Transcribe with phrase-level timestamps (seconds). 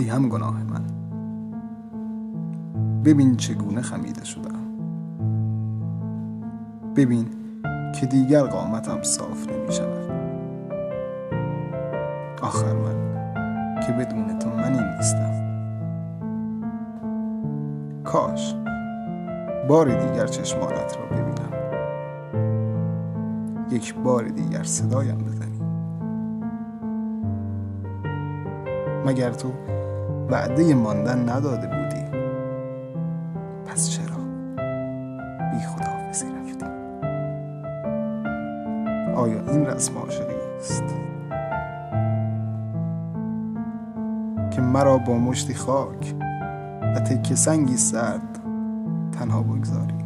[0.00, 0.84] هم گناه من.
[3.04, 4.64] ببین چگونه خمیده شدم.
[6.96, 7.26] ببین
[8.00, 10.10] که دیگر قامتم صاف نمی شود.
[12.42, 13.08] آخر من
[13.86, 15.48] که بدون تو منی نیستم.
[18.04, 18.54] کاش
[19.68, 21.52] بار دیگر چشمانت را ببینم.
[23.70, 25.60] یک بار دیگر صدایم بزنی.
[29.06, 29.52] مگر تو
[30.30, 32.04] وعده ماندن نداده بودی.
[33.66, 34.16] پس چرا؟
[35.50, 36.66] بی خداحافظی رفتی.
[39.16, 40.84] آیا این رسم عاشقی است؟
[44.50, 46.14] که مرا با مشتی خاک
[46.82, 48.38] و تکه سنگی سرد
[49.12, 50.04] تنها بگذاری.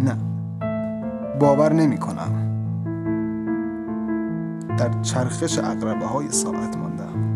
[0.00, 0.16] نه
[1.40, 2.46] باور نمی کنم.
[4.78, 7.35] در چرخش اقربه های ساعت ماندم.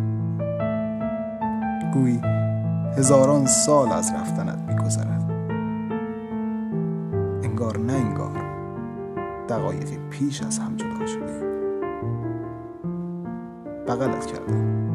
[1.95, 2.21] گویی
[2.97, 5.31] هزاران سال از رفتنت میگذرد.
[7.45, 8.51] انگار نه انگار
[9.49, 11.41] دقایقی پیش از هم جدا شده
[13.89, 14.90] بغلت کردم.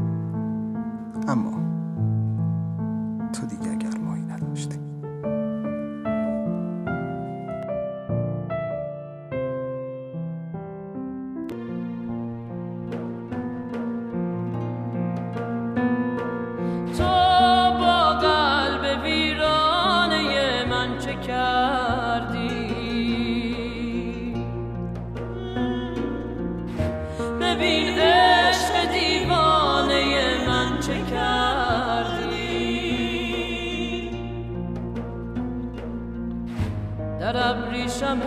[37.26, 38.22] در ابریشم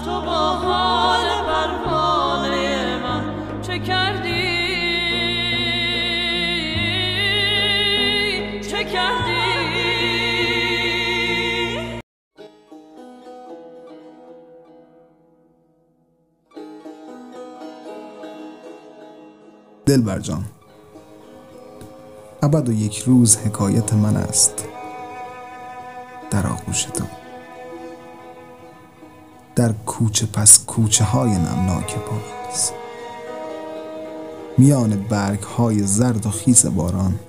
[0.05, 3.23] تو با حال پروانه من
[3.61, 4.46] چه کردی؟
[19.87, 20.45] دلبر جان.
[22.43, 24.53] ابد و یک روز حکایت من است
[26.31, 27.03] در آغوش تو
[29.55, 32.71] در کوچه پس کوچه های نمناک پاییز
[34.57, 37.19] میان برگ های زرد و خیس باران.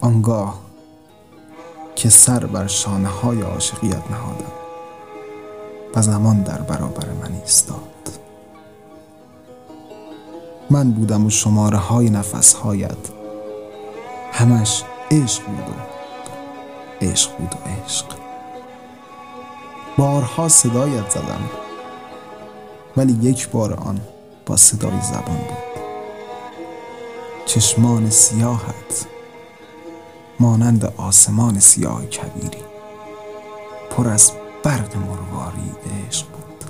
[0.00, 0.60] آنگاه
[1.96, 4.52] که سر بر شانه های عاشقیت نهادم.
[5.94, 7.81] و زمان در برابر من ایستاد.
[10.72, 13.08] من بودم و شماره های نفس هایت
[14.32, 18.06] همش عشق بود و عشق بود و عشق.
[19.96, 21.50] بارها صدایت زدم
[22.96, 24.00] ولی یک بار آن
[24.46, 25.82] با صدای زبان بود.
[27.46, 29.06] چشمان سیاهت
[30.40, 32.62] مانند آسمان سیاه کبیری
[33.90, 35.72] پر از برق مرواری
[36.08, 36.64] عشق بود.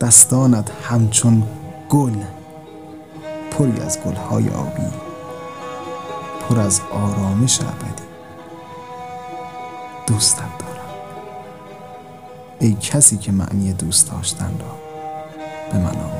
[0.00, 1.42] دستانت همچون
[1.90, 2.14] گل
[3.50, 4.86] پری از گلهای آبی
[6.48, 8.02] پر از آرامش ابدی.
[10.06, 10.74] دوستت دارم.
[12.60, 14.76] ای کسی که معنی دوست داشتن را
[15.72, 16.13] به من